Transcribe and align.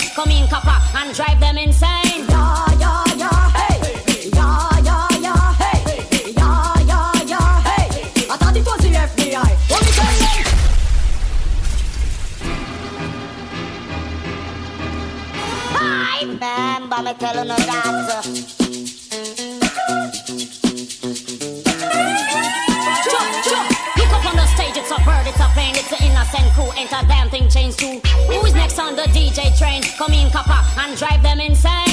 Come 0.00 0.30
in, 0.30 0.48
copper, 0.48 0.78
and 0.96 1.14
drive 1.14 1.38
them 1.38 1.58
insane. 1.58 2.01
Ain't 27.34 27.46
a 27.46 27.50
thing 27.50 27.72
changed 27.72 27.78
too. 27.78 28.00
Who's 28.32 28.54
next 28.54 28.78
on 28.78 28.96
the 28.96 29.02
DJ 29.02 29.56
train? 29.58 29.82
Come 29.96 30.12
in, 30.12 30.30
copper, 30.30 30.60
and 30.80 30.96
drive 30.96 31.22
them 31.22 31.40
insane. 31.40 31.91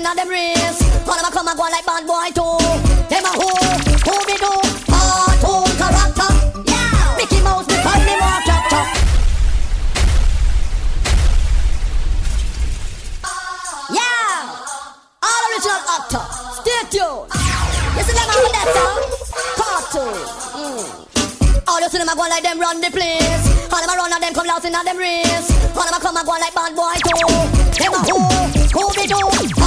In 0.00 0.04
them 0.04 0.28
race. 0.28 0.80
All 1.06 1.14
of 1.14 1.22
them 1.22 1.32
come 1.32 1.48
and 1.48 1.56
go 1.56 1.64
like 1.64 1.84
bad 1.84 2.06
boy 2.06 2.30
too. 2.32 2.56
Them 3.08 3.24
a 3.24 3.32
who, 3.36 3.50
who 4.06 4.14
be 4.26 4.36
do? 4.40 4.52
Cartoon 4.88 5.68
character. 5.76 6.30
Yeah. 6.64 7.16
Mickey 7.16 7.40
Mouse 7.42 7.66
because 7.66 8.02
me 8.06 8.14
more 8.16 8.40
chapter. 8.46 8.82
Yeah. 13.92 14.56
All 15.22 15.42
original 15.52 15.82
actor. 15.96 16.24
Stay 16.62 16.80
tuned. 16.90 17.28
You 17.96 18.02
see 18.04 18.14
them 18.14 18.30
on 18.30 18.52
that 18.52 19.19
see 21.90 21.98
them 21.98 22.08
a 22.08 22.14
go 22.14 22.22
like 22.22 22.42
them 22.42 22.60
run 22.60 22.80
the 22.80 22.90
place. 22.90 23.44
All 23.72 23.80
them 23.80 23.90
a 23.90 23.96
run 23.98 24.12
and 24.12 24.22
them 24.22 24.32
come 24.32 24.46
lost 24.46 24.64
in 24.64 24.72
them 24.72 24.96
race. 24.96 25.50
All 25.74 25.82
them 25.82 25.94
a 25.94 26.00
come 26.00 26.16
and 26.16 26.26
go 26.26 26.32
like 26.38 26.54
bad 26.54 26.74
boy 26.74 26.94
too. 27.02 27.26
Them 27.82 27.94
a 27.94 28.00
who, 28.06 28.18
who 28.78 28.94
be 28.94 29.59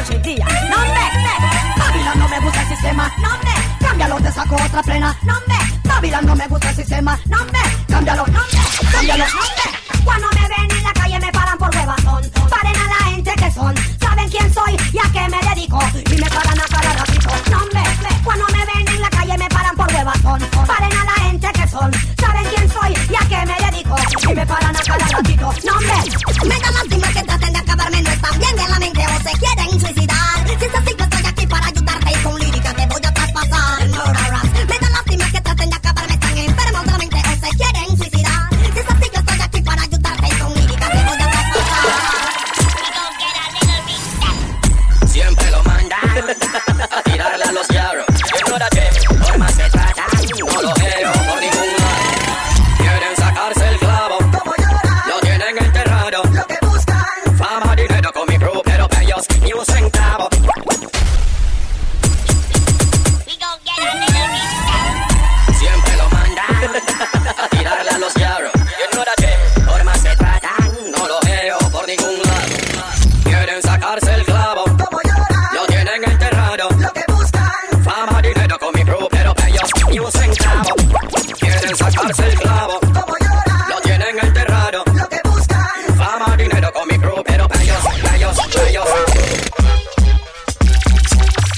No 0.00 0.06
me, 0.06 1.04
Babylon 1.76 2.18
no 2.18 2.28
me 2.28 2.40
gusta 2.40 2.62
el 2.62 2.68
sistema. 2.68 3.12
No 3.18 3.28
me, 3.44 3.86
cámbialo, 3.86 4.16
te 4.16 4.32
saco 4.32 4.54
otra 4.54 4.82
plena. 4.82 5.14
No 5.24 5.34
me, 5.46 5.88
Babylon 5.88 6.24
no 6.24 6.36
me 6.36 6.46
gusta 6.48 6.70
el 6.70 6.76
sistema. 6.76 7.20
No 7.26 7.36
me, 7.44 7.84
cámbialo, 7.86 8.26
no 8.28 8.40
me, 8.40 8.90
cámbialo. 8.90 9.24
Cuando 10.02 10.26
me 10.28 10.48
ven 10.48 10.78
en 10.78 10.82
la 10.82 10.92
calle 10.94 11.20
me 11.20 11.30
paran 11.30 11.58
por 11.58 11.76
huevazón. 11.76 12.30
Paren 12.48 12.76
a 12.76 12.88
la 12.88 13.04
gente 13.14 13.32
que 13.36 13.50
son. 13.52 13.74
Saben 14.00 14.28
quién 14.30 14.54
soy 14.54 14.74
y 14.90 14.98
a 14.98 15.12
qué 15.12 15.28
me 15.28 15.38
dedico. 15.50 15.78
Y 16.10 16.16
me 16.18 16.30
paran 16.30 16.58
a 16.58 16.64
cara 16.64 16.89
quieren 73.60 73.80
sacarse 73.80 74.14
el 74.14 74.24
clavo. 74.24 74.64
Como 74.64 75.00
lloran, 75.02 75.54
lo 75.54 75.66
tienen 75.66 76.04
enterrado. 76.04 76.68
Lo 76.78 76.92
que 76.92 77.04
buscan, 77.08 77.84
fama, 77.84 78.22
dinero 78.22 78.58
con 78.58 78.74
mi 78.74 78.84
crew, 78.84 79.08
pero 79.10 79.34
ellos 79.46 79.70
ni 79.88 79.98
un 79.98 80.12
centavo. 80.12 80.74
Quieren 81.38 81.76
sacarse 81.76 82.28
el 82.28 82.38
clavo. 82.38 82.80
Como 82.80 83.16
lloran, 83.18 83.68
lo 83.68 83.80
tienen 83.82 84.18
enterrado. 84.18 84.84
Lo 84.94 85.08
que 85.08 85.20
buscan, 85.24 85.96
fama, 85.96 86.36
dinero 86.36 86.72
con 86.72 86.88
mi 86.88 86.98
crew, 86.98 87.22
pero 87.24 87.46
ellos, 87.60 87.84
ellos, 88.14 88.38
ellos. 88.68 88.88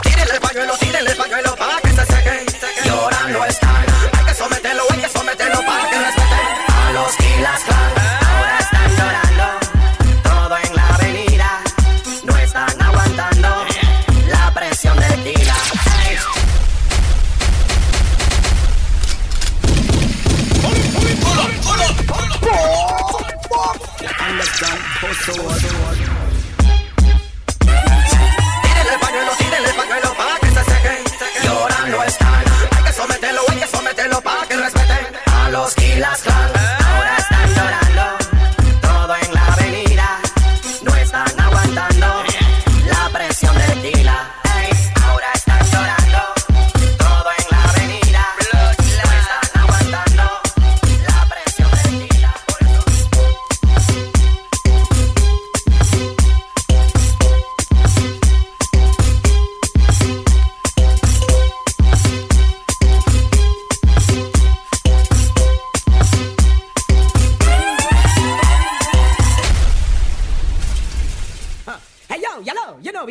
Tírenle 0.02 0.34
el 0.34 0.40
pañuelo, 0.40 0.74
tírenle 0.78 1.10
el 1.10 1.16
pañuelo 1.16 1.56
para 1.56 1.80
que 1.80 1.92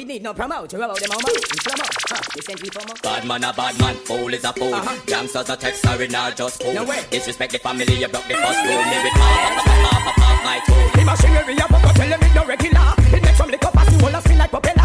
no 0.06 0.34
promote. 0.34 0.74
You 0.74 0.82
about 0.82 1.00
them 1.00 1.10
mama? 1.10 1.30
In 1.30 1.60
slow 1.60 1.74
mo. 1.78 1.84
Huh? 2.10 2.22
You 2.36 2.42
sent 2.42 2.62
me 2.62 2.70
for 2.70 2.86
more? 2.88 2.96
Bad 3.04 3.26
man 3.26 3.44
a 3.44 3.54
bad 3.54 3.80
man, 3.80 3.96
fool 3.96 4.34
is 4.34 4.44
a 4.44 4.54
fool. 4.54 4.74
Uh-huh. 4.74 5.00
Gangsters 5.06 5.50
a 5.50 5.56
text, 5.56 5.82
sorry, 5.82 6.08
not 6.08 6.36
just 6.36 6.62
fool. 6.62 6.74
No 6.74 6.84
way. 6.86 7.04
Disrespect 7.10 7.54
the 7.54 7.60
family, 7.60 7.94
you 7.94 8.08
broke 8.08 8.28
the 8.28 8.36
first 8.36 8.60
rule. 8.66 8.84
Me 8.84 8.98
with 9.04 9.14
pop, 9.14 9.56
pop, 9.56 9.66
pop, 9.66 10.04
pop, 10.04 10.16
pop, 10.16 10.44
my 10.44 10.60
tool. 10.66 10.90
The 10.96 11.06
machinery 11.06 11.62
up, 11.62 11.70
but 11.70 11.96
tell 11.96 12.10
them 12.10 12.22
it 12.22 12.36
no 12.36 12.46
regular. 12.46 12.94
It 12.98 13.24
makes 13.24 13.38
some 13.38 13.50
liquor 13.50 13.72
pass, 13.72 13.86
the 13.94 14.04
whole 14.04 14.16
of 14.16 14.24
spin 14.24 14.38
like 14.38 14.50
propeller. 14.50 14.81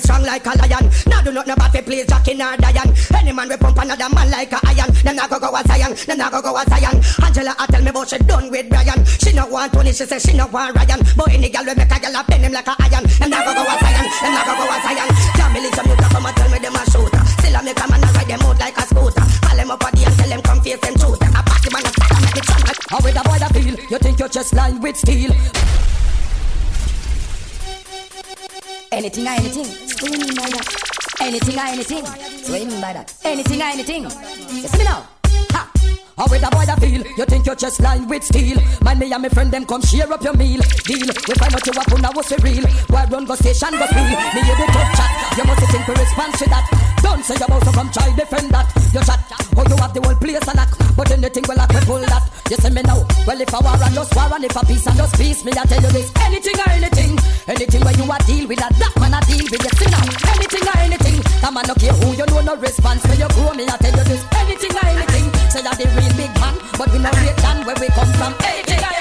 We 0.00 0.04
strong 0.04 0.22
like 0.24 0.46
a 0.46 0.52
lion. 0.56 0.90
Now 1.06 1.22
do 1.22 1.32
not 1.32 1.46
know 1.46 1.54
about 1.54 1.72
the 1.72 1.82
place 1.82 2.06
Jackie 2.06 2.34
nor 2.34 2.56
Diane. 2.56 2.92
Any 3.14 3.32
man 3.32 3.48
we 3.48 3.56
pump 3.56 3.78
another 3.78 4.08
man 4.14 4.30
like 4.30 4.52
a 4.52 4.58
iron. 4.64 4.90
Them 5.04 5.16
not 5.16 5.30
go 5.30 5.38
go 5.38 5.54
a 5.54 5.62
Zion, 5.68 5.94
them 6.06 6.18
not 6.18 6.32
go 6.32 6.40
go 6.40 6.56
a 6.56 6.64
Zion. 6.64 6.96
Angela 7.22 7.54
I 7.58 7.66
tell 7.66 7.82
me 7.82 7.90
about 7.90 8.08
she 8.08 8.18
done 8.18 8.50
with 8.50 8.68
Brian. 8.68 9.04
She 9.04 9.32
no 9.32 9.46
want 9.46 9.72
Tony, 9.72 9.92
she 9.92 10.04
say 10.06 10.18
she 10.18 10.32
no 10.36 10.46
want 10.48 10.76
Ryan. 10.76 11.00
But 11.16 11.28
any 11.32 11.50
girl 11.50 11.64
we 11.64 11.74
make 11.74 11.92
a 11.92 11.98
girl 12.00 12.16
a 12.16 12.24
bend 12.24 12.44
him 12.44 12.52
like 12.52 12.66
a 12.66 12.74
iron. 12.80 13.04
Them 13.04 13.30
not 13.30 13.44
go 13.44 13.52
go 13.52 13.62
a 13.62 13.74
Zion, 13.80 14.06
them 14.08 14.32
not 14.32 14.46
go 14.46 14.54
go 14.56 14.64
a 14.64 14.76
Zion. 14.80 15.10
Some 15.70 15.86
youth 15.86 15.98
come 16.10 16.26
and 16.26 16.36
tell 16.36 16.50
me 16.50 16.58
them 16.58 16.74
a 16.74 16.82
shooter. 16.90 17.22
Still 17.38 17.56
I 17.56 17.62
make 17.62 17.78
a 17.78 17.86
man 17.88 18.02
a 18.02 18.08
ride 18.12 18.28
them 18.28 18.40
out 18.42 18.58
like 18.58 18.76
a 18.76 18.82
scooter. 18.82 19.24
Call 19.44 19.56
them 19.56 19.70
up 19.70 19.82
a 19.84 19.96
day 19.96 20.04
and 20.04 20.16
tell 20.16 20.28
them 20.28 20.42
come 20.42 20.60
face 20.62 20.80
them 20.80 20.94
truth. 20.94 21.20
A 21.20 21.42
party 21.42 21.68
man 21.70 21.84
a 21.84 21.90
start 21.92 22.10
and 22.10 22.34
make 22.34 22.44
sound 22.44 22.64
like. 22.66 22.80
How 22.88 22.98
with 23.04 23.20
a 23.20 23.22
boy 23.22 23.38
that 23.38 23.52
feel? 23.52 23.76
You 23.90 23.98
think 23.98 24.18
your 24.18 24.28
chest 24.28 24.54
lined 24.54 24.82
with 24.82 24.96
steel? 24.96 25.30
Anything 29.00 29.26
or 29.26 29.30
anything. 29.30 29.64
What 29.64 30.12
you 30.12 30.18
by 30.36 30.48
that? 30.52 30.66
Anything 31.22 31.56
or 31.56 31.68
anything. 31.72 32.04
What 32.04 32.60
you 32.60 32.68
mean 32.68 32.80
by 32.82 32.92
that? 32.92 33.14
Anything 33.24 33.60
or 33.62 33.72
anything. 33.72 34.02
You 34.04 34.68
see 34.68 34.76
me 34.76 34.84
now? 34.84 35.08
Ha! 35.56 35.72
How 36.18 36.28
with 36.28 36.44
a 36.44 36.50
boy 36.52 36.68
that 36.68 36.76
feel? 36.76 37.00
You 37.16 37.24
think 37.24 37.46
your 37.46 37.56
chest 37.56 37.80
lined 37.80 38.10
with 38.10 38.24
steel? 38.24 38.60
Mind 38.84 39.00
me 39.00 39.10
and 39.10 39.22
my 39.22 39.30
friend 39.30 39.50
them 39.50 39.64
come 39.64 39.80
share 39.80 40.12
up 40.12 40.20
your 40.20 40.36
meal. 40.36 40.60
Deal. 40.84 41.08
We 41.08 41.32
find 41.40 41.48
out 41.48 41.64
you 41.64 41.72
a 41.72 41.80
up 41.80 41.92
on 41.96 42.04
what's 42.12 42.28
real. 42.44 42.68
Why 42.92 43.08
run 43.08 43.24
go 43.24 43.34
station 43.36 43.72
go 43.72 43.86
spill? 43.88 44.04
Me 44.04 44.40
hear 44.44 44.56
the 44.60 44.68
tough 44.68 44.92
chat. 44.92 45.10
You 45.32 45.44
must 45.48 45.64
think 45.64 45.88
we 45.88 45.94
respond 45.96 46.34
to 46.36 46.44
that. 46.52 46.64
Don't 47.00 47.24
say 47.24 47.40
you're 47.40 47.48
about 47.48 47.64
to 47.64 47.72
come 47.72 47.88
try 47.88 48.12
defend 48.14 48.52
that. 48.52 48.68
You 48.92 49.00
chat. 49.00 49.20
Oh 49.56 49.64
you 49.64 49.80
have 49.80 49.94
the 49.96 50.04
whole 50.04 50.20
place 50.20 50.44
a 50.44 50.52
lock. 50.52 50.76
But 50.94 51.10
anything 51.10 51.44
will 51.48 51.56
that. 51.56 51.69
You 52.50 52.56
see 52.56 52.70
me 52.70 52.82
now? 52.82 53.06
Well 53.30 53.40
if 53.40 53.54
I 53.54 53.62
war 53.62 53.78
and 53.78 53.94
just 53.94 54.10
war 54.16 54.26
and 54.34 54.42
if 54.42 54.56
a 54.56 54.66
peace 54.66 54.84
and 54.84 54.96
just 54.96 55.14
peace, 55.14 55.44
me 55.44 55.52
I 55.54 55.62
tell 55.70 55.80
you 55.80 55.90
this. 55.94 56.10
Anything 56.18 56.58
or 56.58 56.70
anything. 56.74 57.14
Anything 57.46 57.80
where 57.86 57.94
you 57.94 58.10
a 58.10 58.18
deal 58.26 58.48
with 58.48 58.58
a 58.58 58.66
that 58.74 58.90
man 58.98 59.14
a 59.14 59.22
deal 59.22 59.46
with 59.46 59.62
you. 59.62 59.70
See 59.78 59.86
now? 59.86 60.02
Anything 60.34 60.66
or 60.66 60.78
anything. 60.82 61.22
That 61.46 61.54
man 61.54 61.62
no 61.70 61.74
care 61.78 61.94
who 61.94 62.10
you 62.10 62.26
know 62.26 62.42
no 62.42 62.56
response. 62.56 63.06
When 63.06 63.22
you 63.22 63.28
grow 63.38 63.54
me 63.54 63.70
I 63.70 63.76
tell 63.78 63.94
you 63.94 64.02
this. 64.02 64.26
Anything 64.34 64.74
or 64.74 64.82
anything. 64.82 65.30
Say 65.46 65.62
that 65.62 65.78
the 65.78 65.86
real 65.94 66.10
big 66.18 66.34
man, 66.42 66.58
but 66.74 66.90
we 66.90 66.98
no 66.98 67.10
rate 67.22 67.38
than 67.38 67.62
where 67.62 67.78
we 67.78 67.86
come 67.94 68.10
from. 68.18 68.34
Anything 68.42 68.82
or 68.82 68.90
anything. 68.98 68.99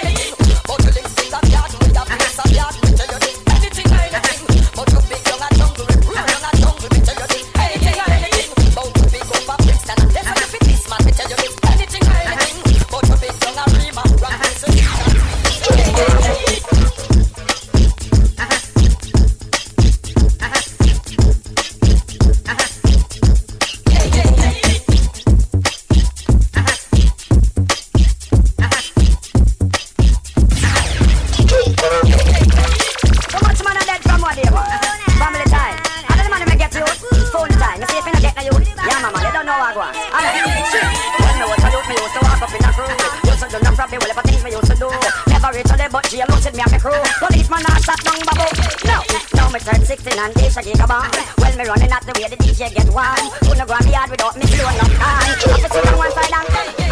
And 50.19 50.33
they 50.35 50.49
shaggy 50.49 50.73
come 50.73 50.91
on. 50.91 51.09
Well, 51.38 51.55
me 51.57 51.63
running 51.65 51.91
at 51.91 52.03
the 52.03 52.13
way 52.19 52.27
the 52.27 52.35
DJ 52.35 52.73
get 52.73 52.89
one. 52.89 53.31
Couldn't 53.39 53.67
go 53.67 53.73
on 53.73 53.83
the 53.83 53.91
yard 53.91 54.09
without 54.09 54.35
me 54.35 54.45
blowing 54.45 54.79
up 54.79 54.91
time. 54.99 55.35
Have 55.39 55.63
to 55.63 55.69
sit 55.69 55.88
on 55.88 55.97
one 55.97 56.11
side 56.11 56.33
and 56.33 56.88